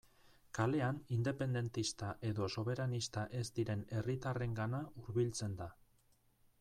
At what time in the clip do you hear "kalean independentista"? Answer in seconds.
0.59-2.09